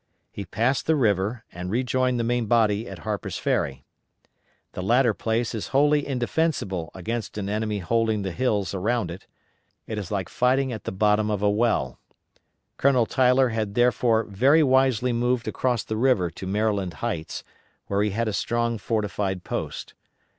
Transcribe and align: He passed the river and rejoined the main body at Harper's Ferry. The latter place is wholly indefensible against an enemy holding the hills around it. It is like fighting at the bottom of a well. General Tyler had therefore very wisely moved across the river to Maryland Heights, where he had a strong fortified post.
He 0.31 0.45
passed 0.45 0.87
the 0.87 0.95
river 0.95 1.43
and 1.51 1.69
rejoined 1.69 2.19
the 2.19 2.23
main 2.23 2.47
body 2.47 2.89
at 2.89 2.99
Harper's 3.05 3.37
Ferry. 3.37 3.85
The 4.71 4.81
latter 4.81 5.13
place 5.13 5.53
is 5.53 5.67
wholly 5.67 6.07
indefensible 6.07 6.89
against 6.95 7.37
an 7.37 7.47
enemy 7.47 7.77
holding 7.77 8.23
the 8.23 8.31
hills 8.31 8.73
around 8.73 9.11
it. 9.11 9.27
It 9.85 9.99
is 9.99 10.09
like 10.09 10.27
fighting 10.27 10.73
at 10.73 10.85
the 10.85 10.91
bottom 10.91 11.29
of 11.29 11.43
a 11.43 11.49
well. 11.51 11.99
General 12.81 13.05
Tyler 13.05 13.49
had 13.49 13.75
therefore 13.75 14.23
very 14.23 14.63
wisely 14.63 15.13
moved 15.13 15.47
across 15.47 15.83
the 15.83 15.97
river 15.97 16.31
to 16.31 16.47
Maryland 16.47 16.95
Heights, 17.05 17.43
where 17.85 18.01
he 18.01 18.09
had 18.09 18.27
a 18.27 18.33
strong 18.33 18.79
fortified 18.79 19.43
post. 19.43 19.93